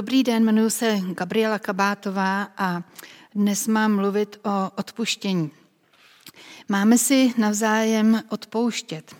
[0.00, 2.82] Dobrý den, jmenuji se Gabriela Kabátová a
[3.34, 5.50] dnes mám mluvit o odpuštění.
[6.68, 9.16] Máme si navzájem odpouštět.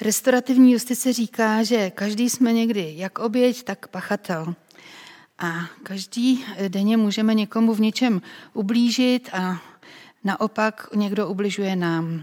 [0.00, 4.54] Restaurativní justice říká, že každý jsme někdy jak oběť, tak pachatel.
[5.38, 5.52] A
[5.82, 9.62] každý denně můžeme někomu v něčem ublížit a
[10.24, 12.22] naopak někdo ubližuje nám.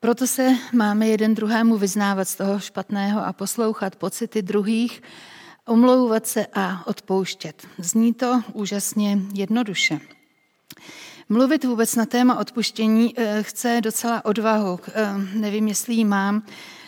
[0.00, 5.02] Proto se máme jeden druhému vyznávat z toho špatného a poslouchat pocity druhých,
[5.70, 7.66] omlouvat se a odpouštět.
[7.78, 10.00] Zní to úžasně jednoduše.
[11.28, 14.80] Mluvit vůbec na téma odpuštění eh, chce docela odvahu.
[14.94, 16.42] Eh, nevím, jestli ji mám,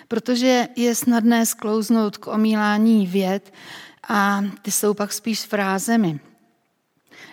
[0.09, 3.53] protože je snadné sklouznout k omílání věd
[4.09, 6.21] a ty jsou pak spíš frázemi.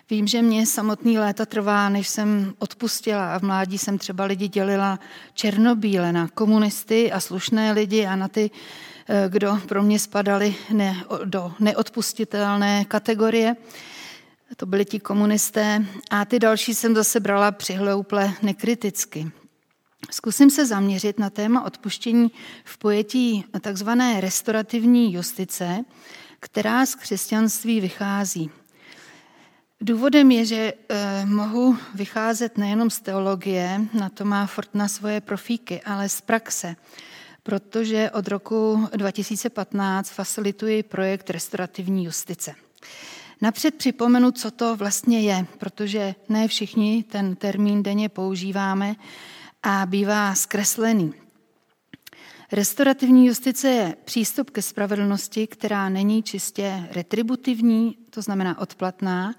[0.09, 4.47] Vím, že mě samotný léta trvá, než jsem odpustila a v mládí jsem třeba lidi
[4.47, 4.99] dělila
[5.33, 8.51] černobíle na komunisty a slušné lidi a na ty,
[9.29, 13.55] kdo pro mě spadali ne, do neodpustitelné kategorie.
[14.55, 19.31] To byli ti komunisté a ty další jsem zase brala přihlouple nekriticky.
[20.11, 22.31] Zkusím se zaměřit na téma odpuštění
[22.63, 25.83] v pojetí takzvané restaurativní justice,
[26.39, 28.51] která z křesťanství vychází.
[29.81, 35.81] Důvodem je, že eh, mohu vycházet nejenom z teologie, na to má Fortna svoje profíky,
[35.81, 36.75] ale z praxe,
[37.49, 42.55] protože od roku 2015 facilituji projekt restaurativní justice.
[43.41, 48.95] Napřed připomenu, co to vlastně je, protože ne všichni ten termín denně používáme
[49.63, 51.13] a bývá zkreslený.
[52.51, 59.35] Restaurativní justice je přístup ke spravedlnosti, která není čistě retributivní, to znamená odplatná,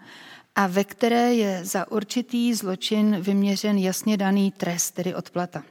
[0.57, 5.63] a ve které je za určitý zločin vyměřen jasně daný trest, tedy odplata.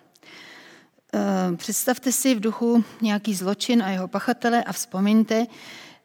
[1.13, 5.45] Eh, představte si v duchu nějaký zločin a jeho pachatele a vzpomeňte,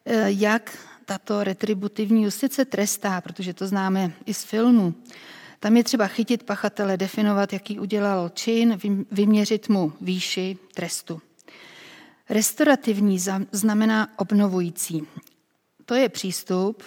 [0.04, 4.94] eh, jak tato retributivní justice trestá, protože to známe i z filmu.
[5.60, 8.78] Tam je třeba chytit pachatele, definovat, jaký udělal čin,
[9.10, 11.21] vyměřit mu výši trestu.
[12.31, 13.19] Restaurativní
[13.53, 15.03] znamená obnovující.
[15.84, 16.82] To je přístup,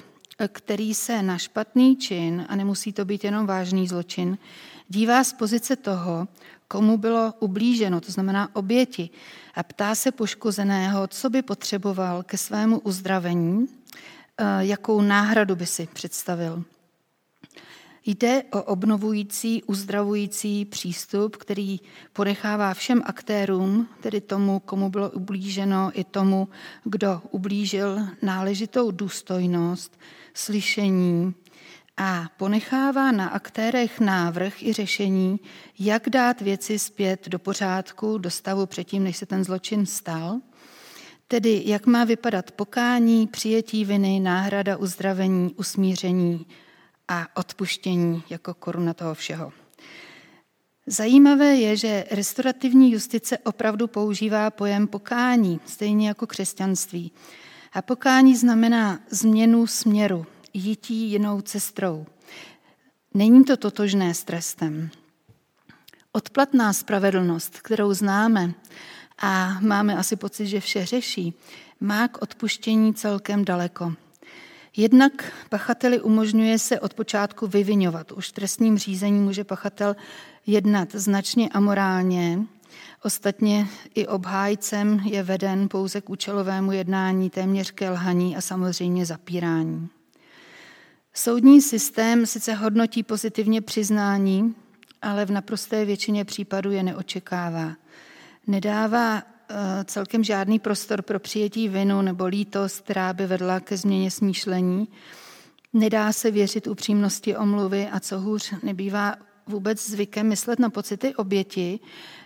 [0.48, 4.38] který se na špatný čin, a nemusí to být jenom vážný zločin,
[4.90, 6.28] dívá z pozice toho,
[6.68, 9.10] komu bylo ublíženo, to znamená oběti,
[9.56, 13.68] a ptá se poškozeného, co by potřeboval ke svému uzdravení,
[14.38, 16.64] eh, jakou náhradu by si představil.
[18.10, 21.80] Jde o obnovující, uzdravující přístup, který
[22.14, 26.48] ponechává všem aktérům, tedy tomu, komu bylo ublíženo, i tomu,
[26.84, 30.00] kdo ublížil náležitou důstojnost,
[30.38, 31.34] slyšení
[31.98, 35.40] a ponechává na aktérech návrh i řešení,
[35.80, 40.40] jak dát věci zpět do pořádku, do stavu předtím, než se ten zločin stal,
[41.28, 46.46] tedy jak má vypadat pokání, přijetí viny, náhrada, uzdravení, usmíření,
[47.08, 49.54] a odpuštění jako koruna toho všeho.
[50.88, 57.12] Zajímavé je, že restaurativní justice opravdu používá pojem pokání, stejně jako křesťanství.
[57.74, 62.06] A pokání znamená změnu směru, jítí jinou cestou.
[63.14, 64.90] Není to totožné s trestem.
[66.12, 68.54] Odplatná spravedlnost, kterou známe
[69.18, 71.34] a máme asi pocit, že vše řeší,
[71.80, 73.94] má k odpuštění celkem daleko.
[74.78, 78.12] Jednak pachateli umožňuje se od počátku vyvinovat.
[78.12, 79.96] Už v trestním řízení může pachatel
[80.46, 82.40] jednat značně amorálně.
[83.08, 89.90] Ostatně i obhájcem je veden pouze k účelovému jednání, téměř ke lhaní a samozřejmě zapírání.
[91.14, 94.56] Soudní systém sice hodnotí pozitivně přiznání,
[95.02, 97.72] ale v naprosté většině případů je neočekává.
[98.48, 104.12] Nedává Eh, celkem žádný prostor pro přijetí vinu nebo lítost, která by vedla ke změně
[104.12, 104.88] smýšlení.
[105.74, 109.16] Nedá se věřit upřímnosti omluvy a co hůř nebývá
[109.48, 111.80] vůbec zvykem myslet na pocity oběti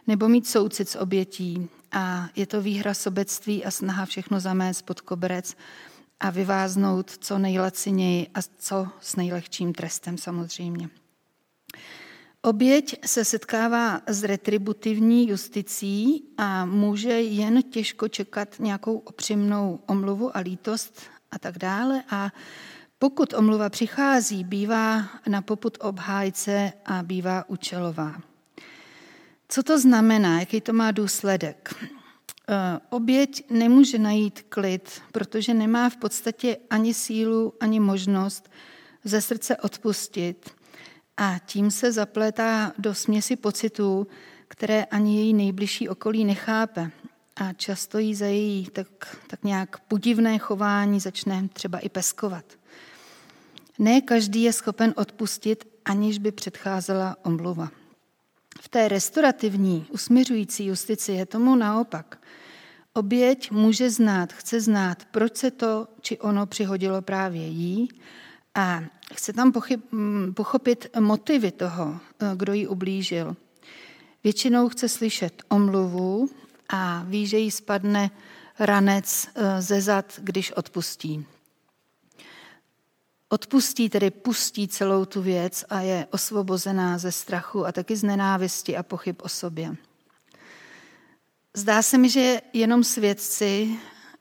[0.07, 1.69] nebo mít soucit s obětí.
[1.91, 5.55] A je to výhra sobectví a snaha všechno zamést pod koberec
[6.19, 10.89] a vyváznout co nejlaciněji a co s nejlehčím trestem samozřejmě.
[12.41, 20.39] Oběť se setkává s retributivní justicí a může jen těžko čekat nějakou opřímnou omluvu a
[20.39, 21.01] lítost
[21.31, 22.03] a tak dále.
[22.09, 22.31] A
[22.99, 28.30] pokud omluva přichází, bývá na poput obhájce a bývá účelová.
[29.51, 30.39] Co to znamená?
[30.39, 31.75] Jaký to má důsledek?
[31.75, 38.51] E, oběť nemůže najít klid, protože nemá v podstatě ani sílu, ani možnost
[39.03, 40.49] ze srdce odpustit–
[41.17, 44.07] a tím se zaplétá do směsi pocitů,
[44.47, 46.91] které ani její nejbližší okolí nechápe.
[47.35, 52.45] a často jí za její tak, tak nějak podivné chování začne třeba i peskovat.
[53.79, 57.80] Ne každý je schopen odpustit, aniž by předcházela omluva.
[58.63, 62.21] V té restaurativní, usměřující justici je tomu naopak.
[62.93, 67.89] Oběť může znát, chce znát, proč se to či ono přihodilo právě jí
[68.55, 69.81] a chce tam pochyb,
[70.33, 71.99] pochopit motivy toho,
[72.35, 73.35] kdo jí ublížil.
[74.23, 76.29] Většinou chce slyšet omluvu
[76.69, 78.11] a ví, že jí spadne
[78.59, 81.25] ranec eh, ze zad, když odpustí.
[83.33, 88.77] Odpustí, tedy pustí celou tu věc a je osvobozená ze strachu a taky z nenávisti
[88.77, 89.75] a pochyb o sobě.
[91.55, 93.79] Zdá se mi, že jenom svědci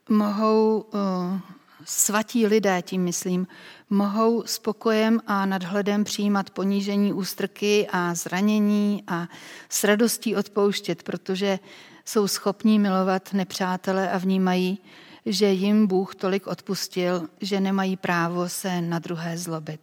[0.09, 1.41] mohou, eh,
[1.85, 3.47] svatí lidé, tím myslím,
[3.91, 9.29] mohou s pokojem a nadhledem přijímat ponížení ústrky a zranění a
[9.69, 11.59] s radostí odpouštět, protože
[12.05, 14.79] jsou schopní milovat nepřátele a vnímají,
[15.27, 19.81] že jim Bůh tolik odpustil, že nemají právo se na druhé zlobit.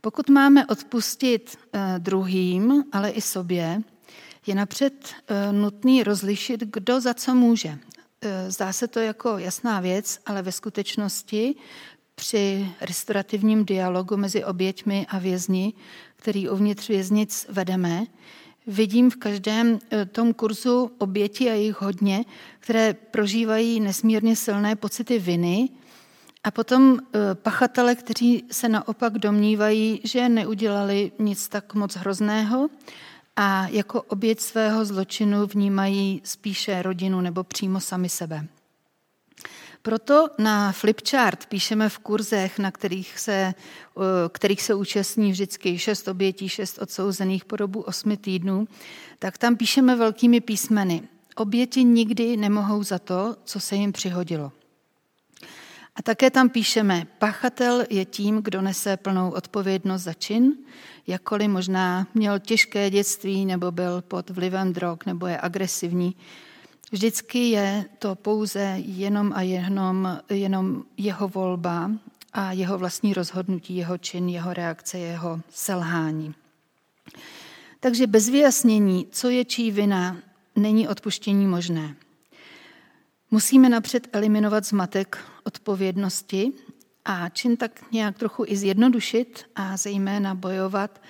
[0.00, 3.82] Pokud máme odpustit eh, druhým, ale i sobě,
[4.46, 7.78] je napřed eh, nutný rozlišit, kdo za co může.
[8.20, 11.54] Eh, zdá se to jako jasná věc, ale ve skutečnosti
[12.14, 15.72] při restaurativním dialogu mezi oběťmi a vězni,
[16.16, 18.06] který uvnitř věznic vedeme,
[18.66, 22.24] vidím v každém eh, tom kurzu oběti a jich hodně,
[22.60, 25.68] které prožívají nesmírně silné pocity viny
[26.44, 32.68] a potom eh, pachatele, kteří se naopak domnívají, že neudělali nic tak moc hrozného
[33.36, 38.46] a jako oběť svého zločinu vnímají spíše rodinu nebo přímo sami sebe.
[39.82, 43.54] Proto na flipchart píšeme v kurzech, na kterých se,
[44.32, 48.68] kterých se účastní vždycky šest obětí, šest odsouzených po dobu osmi týdnů,
[49.18, 51.02] tak tam píšeme velkými písmeny.
[51.36, 54.52] Oběti nikdy nemohou za to, co se jim přihodilo.
[55.96, 60.52] A také tam píšeme, pachatel je tím, kdo nese plnou odpovědnost za čin,
[61.06, 66.16] jakkoliv možná měl těžké dětství nebo byl pod vlivem drog nebo je agresivní,
[66.92, 71.90] Vždycky je to pouze jenom a jenom, jenom jeho volba
[72.32, 76.34] a jeho vlastní rozhodnutí, jeho čin, jeho reakce, jeho selhání.
[77.80, 80.16] Takže bez vyjasnění, co je čí vina,
[80.56, 81.94] není odpuštění možné.
[83.30, 86.52] Musíme napřed eliminovat zmatek odpovědnosti
[87.04, 91.02] a čin tak nějak trochu i zjednodušit a zejména bojovat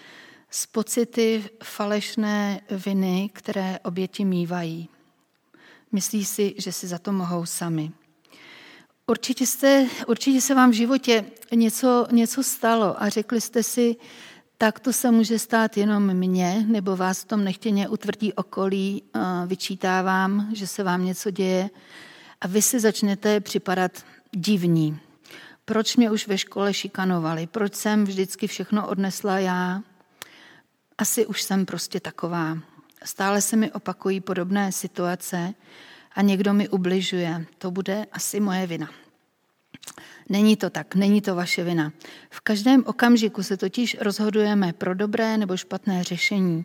[0.50, 4.88] s pocity falešné viny, které oběti mývají.
[5.92, 7.90] Myslí si, že si za to mohou sami.
[9.06, 11.24] Určitě, jste, určitě se vám v životě
[11.54, 13.96] něco, něco stalo a řekli jste si,
[14.58, 19.02] tak to se může stát jenom mně, nebo vás v tom nechtěně utvrdí okolí,
[19.46, 21.70] vyčítá vám, že se vám něco děje
[22.40, 24.98] a vy si začnete připadat divní.
[25.64, 27.46] Proč mě už ve škole šikanovali?
[27.46, 29.82] Proč jsem vždycky všechno odnesla já?
[30.98, 32.58] Asi už jsem prostě taková.
[33.04, 35.54] Stále se mi opakují podobné situace
[36.14, 37.46] a někdo mi ubližuje.
[37.58, 38.90] To bude asi moje vina.
[40.28, 41.92] Není to tak, není to vaše vina.
[42.30, 46.64] V každém okamžiku se totiž rozhodujeme pro dobré nebo špatné řešení.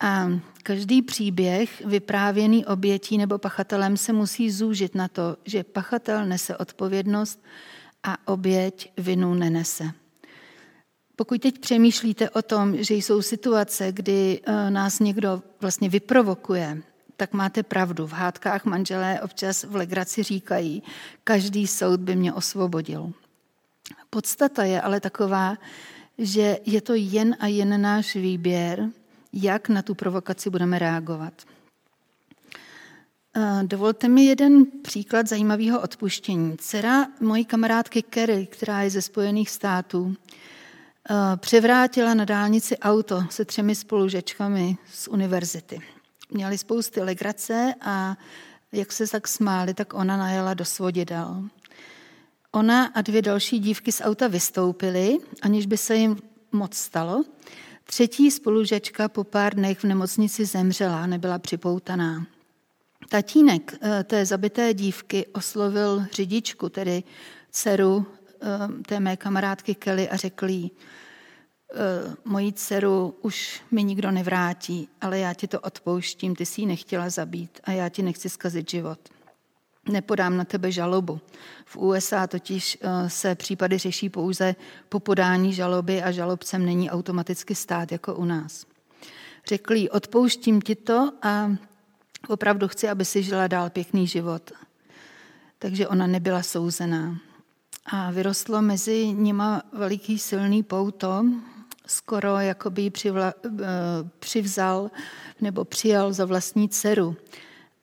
[0.00, 0.28] A
[0.62, 7.44] každý příběh vyprávěný obětí nebo pachatelem se musí zúžit na to, že pachatel nese odpovědnost
[8.02, 10.01] a oběť vinu nenese.
[11.22, 16.82] Pokud teď přemýšlíte o tom, že jsou situace, kdy eh, nás někdo vlastně vyprovokuje,
[17.16, 18.06] tak máte pravdu.
[18.06, 20.82] V hádkách manželé občas v legraci říkají,
[21.24, 23.12] každý soud by mě osvobodil.
[24.10, 25.58] Podstata je ale taková,
[26.18, 28.88] že je to jen a jen náš výběr,
[29.32, 31.34] jak na tu provokaci budeme reagovat.
[33.36, 36.56] Eh, dovolte mi jeden příklad zajímavého odpuštění.
[36.58, 40.16] Dcera mojí kamarádky Kerry, která je ze Spojených států,
[41.36, 45.80] převrátila na dálnici auto se třemi spolužečkami z univerzity.
[46.30, 48.16] Měli spousty legrace a
[48.72, 51.44] jak se tak smáli, tak ona najela do svodidel.
[52.52, 56.16] Ona a dvě další dívky z auta vystoupily, aniž by se jim
[56.52, 57.24] moc stalo.
[57.84, 62.26] Třetí spolužečka po pár dnech v nemocnici zemřela, nebyla připoutaná.
[63.08, 67.02] Tatínek eh, té zabité dívky oslovil řidičku, tedy
[67.50, 68.21] dceru Eh,
[68.86, 71.76] té mé kamarádky Kelly a řekl jí, eh,
[72.24, 77.10] moji dceru už mi nikdo nevrátí, ale já ti to odpouštím, ty jsi ji nechtěla
[77.10, 78.98] zabít a já ti nechci zkazit život.
[79.88, 81.20] Nepodám na tebe žalobu.
[81.64, 84.54] V USA totiž eh, se případy řeší pouze
[84.88, 88.66] po podání žaloby a žalobcem není automaticky stát jako u nás.
[89.46, 91.50] Řekl jí, odpouštím ti to a
[92.28, 94.50] Opravdu chci, aby si žila dál pěkný život.
[95.58, 97.16] Takže ona nebyla souzená.
[97.86, 101.24] A vyrostlo mezi nima veliký silný pouto,
[101.86, 103.60] skoro jako by ji přivla, eh,
[104.18, 104.90] přivzal
[105.40, 107.16] nebo přijal za vlastní dceru.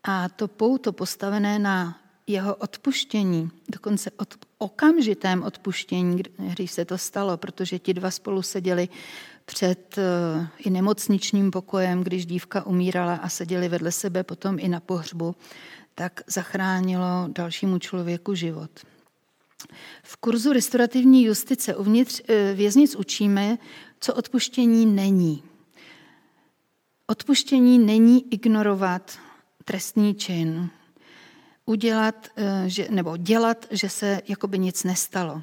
[0.03, 7.37] A to pouto postavené na jeho odpuštění, dokonce od okamžitém odpuštění, když se to stalo,
[7.37, 8.89] protože ti dva spolu seděli
[9.45, 14.79] před eh, i nemocničním pokojem, když dívka umírala a seděli vedle sebe potom i na
[14.79, 15.35] pohřbu,
[15.95, 18.71] tak zachránilo dalšímu člověku život.
[20.03, 23.57] V kurzu restaurativní justice uvnitř eh, věznic učíme,
[23.99, 25.43] co odpuštění není.
[27.07, 29.19] Odpuštění není ignorovat
[29.65, 30.69] trestný čin,
[31.65, 35.41] udělat, eh, že, nebo dělat, že se jakoby nic nestalo.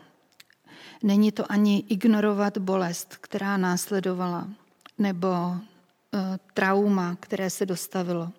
[1.02, 4.48] Není to ani ignorovat bolest, která následovala,
[4.98, 8.32] nebo eh, trauma, které se dostavilo.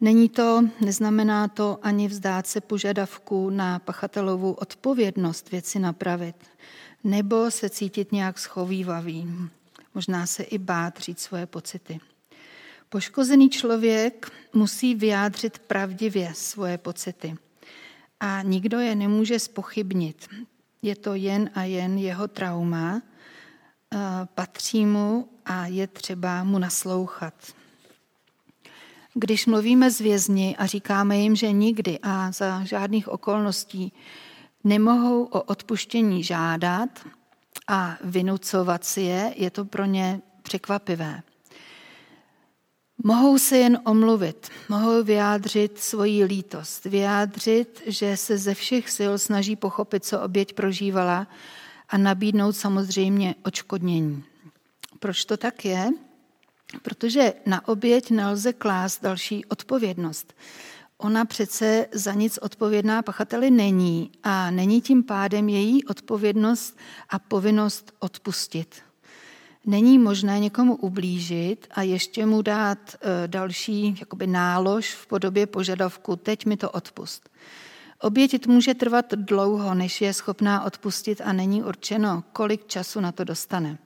[0.00, 6.36] Není to, neznamená to ani vzdát se požadavku na pachatelovou odpovědnost věci napravit,
[7.04, 9.28] nebo se cítit nějak schovývavý,
[9.94, 12.00] možná se i bát říct svoje pocity.
[12.88, 17.36] Poškozený člověk musí vyjádřit pravdivě svoje pocity
[18.20, 20.28] a nikdo je nemůže spochybnit.
[20.82, 23.02] Je to jen a jen jeho trauma,
[23.94, 23.98] eh,
[24.34, 27.34] patří mu a je třeba mu naslouchat.
[29.14, 33.92] Když mluvíme s vězni a říkáme jim, že nikdy a za žádných okolností
[34.64, 36.88] nemohou o odpuštění žádat
[37.68, 41.22] a vynucovat si je, je to pro ně překvapivé.
[43.04, 49.56] Mohou se jen omluvit, mohou vyjádřit svoji lítost, vyjádřit, že se ze všech sil snaží
[49.56, 51.26] pochopit, co oběť prožívala
[51.88, 54.24] a nabídnout samozřejmě očkodnění.
[54.98, 55.90] Proč to tak je?
[56.82, 60.34] Protože na oběť nelze klást další odpovědnost.
[60.98, 67.92] Ona přece za nic odpovědná pachateli není a není tím pádem její odpovědnost a povinnost
[67.98, 68.82] odpustit.
[69.66, 76.16] Není možné někomu ublížit a ještě mu dát e, další jakoby nálož v podobě požadavku,
[76.16, 77.30] teď mi to odpust.
[78.00, 83.24] Oběť může trvat dlouho, než je schopná odpustit a není určeno, kolik času na to
[83.24, 83.78] dostane.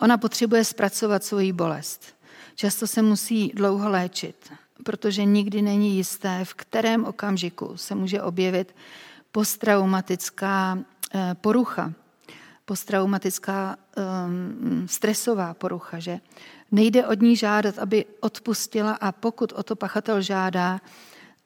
[0.00, 2.14] Ona potřebuje zpracovat svoji bolest.
[2.54, 4.52] Často se musí dlouho léčit,
[4.84, 8.74] protože nikdy není jisté, v kterém okamžiku se může objevit
[9.32, 10.78] posttraumatická
[11.14, 11.92] e, porucha,
[12.64, 16.20] posttraumatická um, stresová porucha, že
[16.72, 20.80] nejde od ní žádat, aby odpustila a pokud o to pachatel žádá,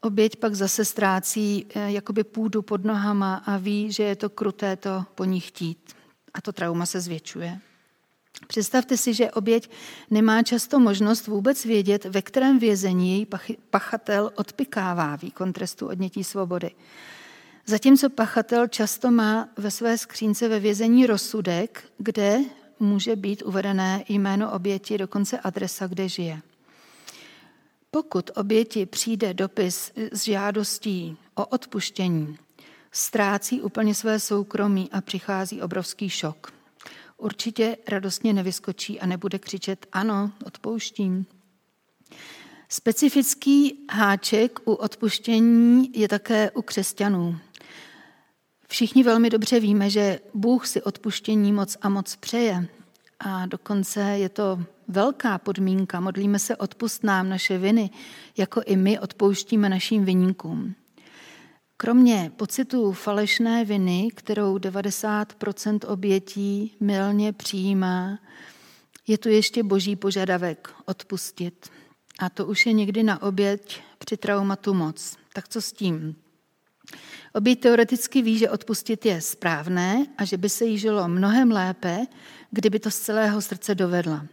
[0.01, 4.77] oběť pak zase ztrácí eh, jakoby půdu pod nohama a ví, že je to kruté
[4.77, 5.93] to po ní chtít.
[6.35, 7.59] A to trauma se zvětšuje.
[8.47, 9.71] Představte si, že oběť
[10.11, 13.27] nemá často možnost vůbec vědět, ve kterém vězení její
[13.71, 16.71] pachatel odpikává výkon trestu odnětí svobody.
[17.67, 22.41] Zatímco pachatel často má ve své skřínce ve vězení rozsudek, kde
[22.81, 26.41] může být uvedené jméno oběti, dokonce adresa, kde žije.
[27.91, 32.39] Pokud oběti přijde dopis s žádostí o odpuštění,
[32.93, 36.58] ztrácí úplně své soukromí a přichází obrovský šok.
[37.19, 41.27] Určitě radostně nevyskočí a nebude křičet ano, odpouštím.
[42.69, 47.39] Specifický háček u odpuštění je také u křesťanů.
[48.69, 52.69] Všichni velmi dobře víme, že Bůh si odpuštění moc a moc přeje.
[53.21, 56.01] A dokonce je to velká podmínka.
[56.01, 57.91] Modlíme se odpust nám naše viny,
[58.37, 60.75] jako i my odpouštíme našim viníkům.
[61.81, 68.19] Kromě pocitu falešné viny, kterou 90% obětí milně přijímá,
[69.07, 71.69] je tu ještě boží požadavek odpustit.
[72.19, 75.17] A to už je někdy na oběť při traumatu moc.
[75.33, 76.17] Tak co s tím?
[77.35, 81.99] Oběť teoreticky ví, že odpustit je správné a že by se jí žilo mnohem lépe,
[82.51, 84.27] kdyby to z celého srdce dovedla.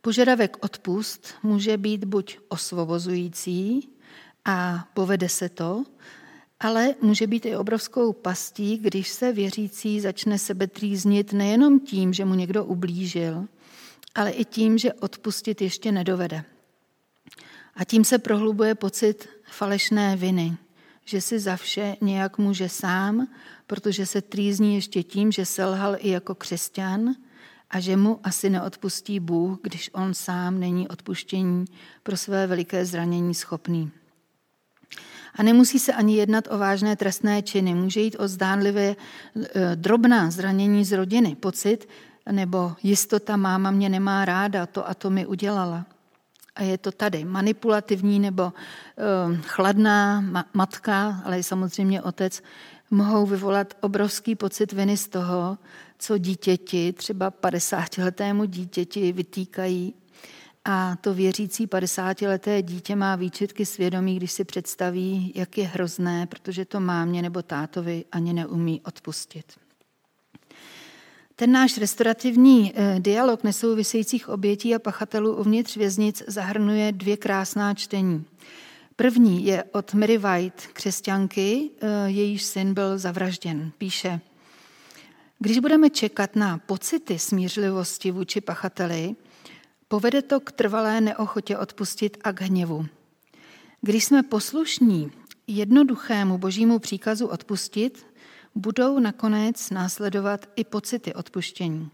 [0.00, 3.88] Požadavek odpust může být buď osvobozující
[4.44, 5.84] a povede se to,
[6.60, 12.24] ale může být i obrovskou pastí, když se věřící začne sebe trýznit nejenom tím, že
[12.24, 13.44] mu někdo ublížil,
[14.14, 16.44] ale i tím, že odpustit ještě nedovede.
[17.74, 20.56] A tím se prohlubuje pocit falešné viny–
[21.08, 23.28] že si za vše nějak může sám,
[23.66, 27.14] protože se trýzní ještě tím, že selhal i jako křesťan
[27.70, 31.64] a že mu asi neodpustí Bůh, když on sám není odpuštění
[32.02, 33.90] pro své veliké zranění schopný.
[35.38, 37.74] A nemusí se ani jednat o vážné trestné činy.
[37.74, 38.96] Může jít o zdánlivě
[39.36, 41.88] e, drobná zranění z rodiny, pocit
[42.32, 45.86] nebo jistota máma mě nemá ráda, to a to mi udělala.
[46.54, 52.42] A je to tady manipulativní nebo uh, chladná ma- matka, ale i samozřejmě otec,
[52.90, 55.58] mohou vyvolat obrovský pocit viny z toho,
[55.98, 59.94] co dítěti, třeba 50-letému dítěti vytýkají.
[60.70, 66.64] A to věřící 50-leté dítě má výčitky svědomí, když si představí, jak je hrozné, protože
[66.64, 69.44] to mámě nebo tátovi ani neumí odpustit.
[71.36, 78.24] Ten náš restaurativní eh, dialog nesouvisejících obětí a pachatelů uvnitř věznic zahrnuje dvě krásná čtení.
[78.96, 83.72] První je od Mary White, křesťanky, eh, jejíž syn byl zavražděn.
[83.78, 84.20] Píše,
[85.38, 89.16] když budeme čekat na pocity smířlivosti vůči pachateli,
[89.88, 92.86] povede to k trvalé neochotě odpustit a k hněvu.
[93.80, 95.12] Když jsme poslušní
[95.46, 98.06] jednoduchému božímu příkazu odpustit,
[98.54, 101.90] budou nakonec následovat i pocity odpuštění.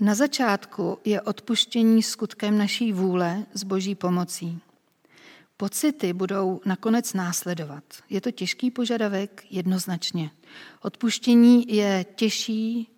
[0.00, 4.60] Na začátku je odpuštění skutkem naší vůle s boží pomocí.
[5.56, 7.84] Pocity budou nakonec následovat.
[8.10, 10.30] Je to těžký požadavek jednoznačně.
[10.82, 12.88] Odpuštění je těžší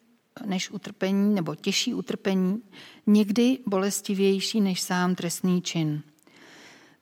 [0.47, 2.63] než utrpení, nebo těžší utrpení,
[3.07, 6.03] někdy bolestivější než sám trestný čin.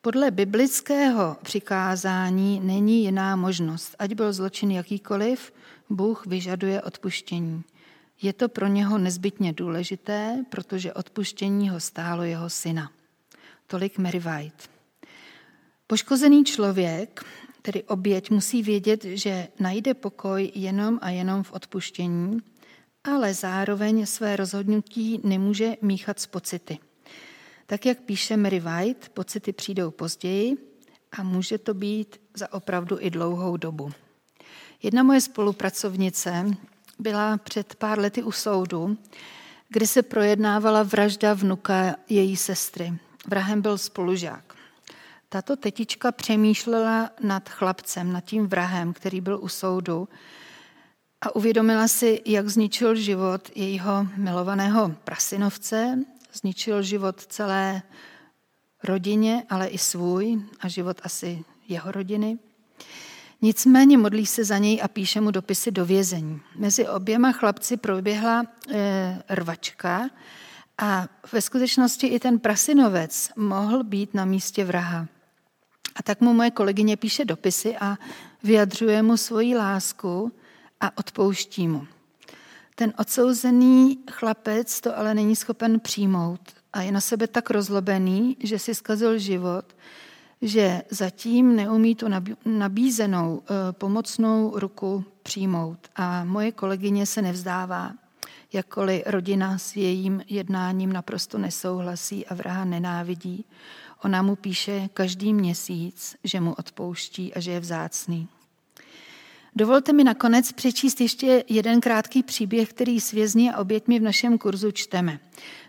[0.00, 3.96] Podle biblického přikázání není jiná možnost.
[3.98, 5.52] Ať byl zločin jakýkoliv,
[5.90, 7.62] Bůh vyžaduje odpuštění.
[8.22, 12.90] Je to pro něho nezbytně důležité, protože odpuštění ho stálo jeho syna.
[13.66, 14.70] Tolik Mary White.
[15.86, 17.24] Poškozený člověk,
[17.62, 22.40] tedy oběť, musí vědět, že najde pokoj jenom a jenom v odpuštění,
[23.08, 26.78] ale zároveň své rozhodnutí nemůže míchat s pocity.
[27.66, 30.56] Tak, jak píše Mary White, pocity přijdou později
[31.18, 33.92] a může to být za opravdu i dlouhou dobu.
[34.82, 36.50] Jedna moje spolupracovnice
[36.98, 38.96] byla před pár lety u soudu,
[39.68, 42.92] kde se projednávala vražda vnuka její sestry.
[43.26, 44.54] Vrahem byl spolužák.
[45.28, 50.08] Tato tetička přemýšlela nad chlapcem, nad tím vrahem, který byl u soudu
[51.20, 55.98] a uvědomila si, jak zničil život jejího milovaného prasinovce,
[56.32, 57.82] zničil život celé
[58.84, 62.38] rodině, ale i svůj a život asi jeho rodiny.
[63.42, 66.40] Nicméně modlí se za něj a píše mu dopisy do vězení.
[66.56, 70.10] Mezi oběma chlapci proběhla e, rvačka
[70.78, 75.06] a ve skutečnosti i ten prasinovec mohl být na místě vraha.
[75.96, 77.96] A tak mu moje kolegyně píše dopisy a
[78.42, 80.32] vyjadřuje mu svoji lásku
[80.80, 81.86] a odpouští mu.
[82.74, 86.40] Ten odsouzený chlapec to ale není schopen přijmout
[86.72, 89.64] a je na sebe tak rozlobený, že si zkazil život,
[90.42, 92.06] že zatím neumí tu
[92.44, 95.78] nabízenou eh, pomocnou ruku přijmout.
[95.96, 97.92] A moje kolegyně se nevzdává,
[98.52, 103.44] jakkoliv rodina s jejím jednáním naprosto nesouhlasí a vraha nenávidí.
[104.04, 108.28] Ona mu píše každý měsíc, že mu odpouští a že je vzácný.
[109.56, 114.38] Dovolte mi nakonec přečíst ještě jeden krátký příběh, který s vězni a oběťmi v našem
[114.38, 115.20] kurzu čteme.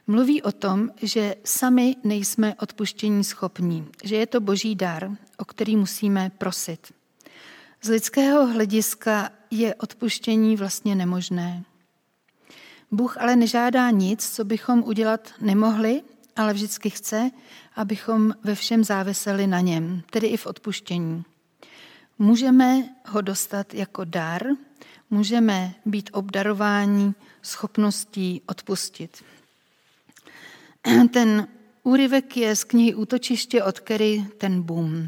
[0.08, 5.76] Mluví o tom, že sami nejsme odpuštění schopní, že je to boží dar, o který
[5.76, 6.93] musíme prosit.
[7.82, 11.63] Z lidského hlediska je odpuštění vlastně nemožné.
[12.91, 16.02] Bůh ale nežádá nic, co bychom udělat nemohli,
[16.36, 17.32] ale vždycky chce,
[17.76, 21.23] abychom ve všem záviseli na něm, tedy i v odpuštění.
[22.19, 24.43] Můžeme ho dostat jako dar,
[25.10, 29.23] můžeme být obdarováni schopností odpustit.
[31.13, 31.47] Ten
[31.84, 35.08] úryvek je z knihy Útočiště od Kerry ten boom.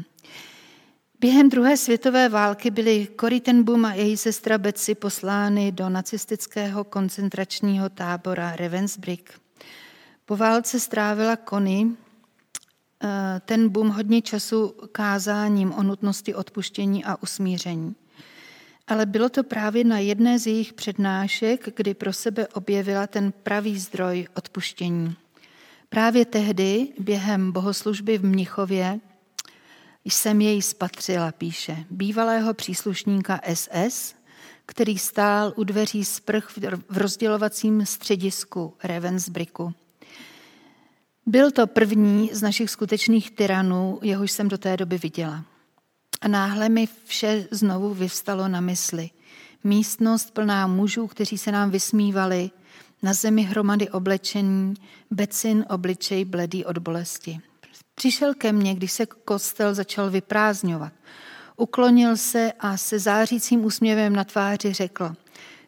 [1.20, 6.84] Během druhé světové války byly Cory ten Boom a její sestra Betsy poslány do nacistického
[6.84, 9.40] koncentračního tábora Ravensbrück.
[10.26, 11.86] Po válce strávila Connie
[13.44, 17.94] ten boom hodně času kázáním o nutnosti odpuštění a usmíření.
[18.86, 23.78] Ale bylo to právě na jedné z jejich přednášek, kdy pro sebe objevila ten pravý
[23.78, 25.16] zdroj odpuštění.
[25.88, 29.00] Právě tehdy, během bohoslužby v Mnichově,
[30.04, 34.14] jsem jej spatřila, píše, bývalého příslušníka SS,
[34.66, 36.50] který stál u dveří sprch
[36.88, 39.74] v rozdělovacím středisku Ravensbricku.
[41.26, 45.44] Byl to první z našich skutečných tyranů, jehož jsem do té doby viděla.
[46.20, 49.10] A náhle mi vše znovu vyvstalo na mysli.
[49.64, 52.50] Místnost plná mužů, kteří se nám vysmívali,
[53.02, 54.74] na zemi hromady oblečení,
[55.10, 57.40] becin obličej bledý od bolesti.
[57.94, 60.92] Přišel ke mně, když se kostel začal vyprázdňovat.
[61.56, 65.14] Uklonil se a se zářícím úsměvem na tváři řekl,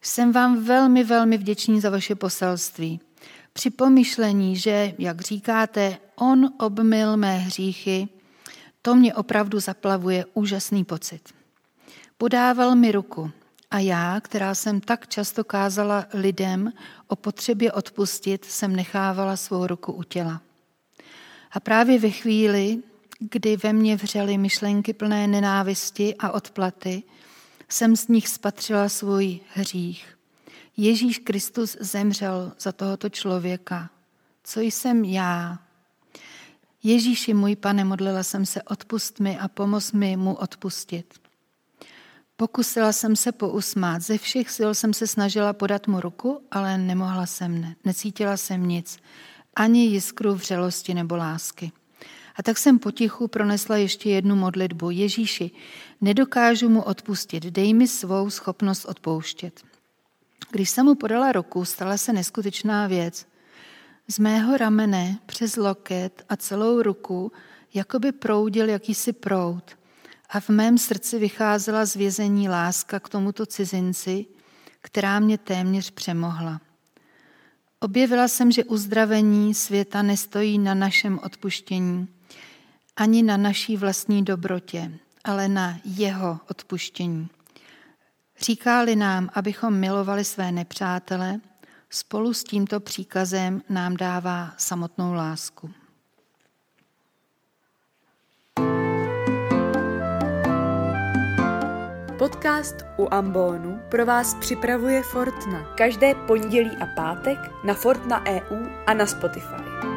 [0.03, 3.01] jsem vám velmi, velmi vděčný za vaše poselství.
[3.53, 8.09] Při pomyšlení, že, jak říkáte, on obmyl mé hříchy,
[8.83, 11.35] to mě opravdu zaplavuje úžasný pocit.
[12.19, 13.31] Podával mi ruku
[13.71, 16.73] a já, která jsem tak často kázala lidem
[17.07, 20.41] o potřebě odpustit, jsem nechávala svou ruku u těla.
[21.53, 22.83] A právě ve chvíli,
[23.19, 27.03] kdy ve mně vřely myšlenky plné nenávisti a odplaty,
[27.69, 30.19] jsem z nich spatřila svůj hřích.
[30.77, 33.91] Ježíš Kristus zemřel za tohoto člověka.
[34.45, 35.59] Co jsem já?
[36.83, 41.15] Ježíši můj pane, modlila jsem se, odpust mi a pomoz mi mu odpustit.
[42.37, 47.27] Pokusila jsem se pousmát, ze všech sil jsem se snažila podat mu ruku, ale nemohla
[47.27, 47.77] jsem, ne.
[47.85, 48.99] necítila jsem nic,
[49.57, 51.73] ani jiskru vřelosti nebo lásky.
[52.37, 54.91] A tak jsem potichu pronesla ještě jednu modlitbu.
[54.91, 55.51] Ježíši,
[56.01, 59.72] nedokážu mu odpustit, dej mi svou schopnost odpouštět.
[60.51, 63.27] Když jsem mu podala ruku, stala se neskutečná věc.
[64.09, 67.33] Z mého ramene přes loket a celou ruku
[67.75, 69.77] jakoby proudil jakýsi proud
[70.31, 74.27] a v mém srdci vycházela z vězení láska k tomuto cizinci,
[74.81, 76.61] která mě téměř přemohla.
[77.81, 82.09] Objevila jsem, že uzdravení světa nestojí na našem odpuštění,
[82.97, 87.29] ani na naší vlastní dobrotě, ale na jeho odpuštění.
[88.43, 91.41] Říkáli nám, abychom milovali své nepřátele,
[91.91, 95.71] spolu s tímto příkazem nám dává samotnou lásku.
[102.19, 105.75] Podcast u Ambonu pro vás připravuje Fortna.
[105.75, 109.92] Každé pondělí a pátek na Fortna EU a na Spotify.